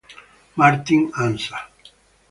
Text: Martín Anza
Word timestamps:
Martín 0.59 1.01
Anza 1.25 1.57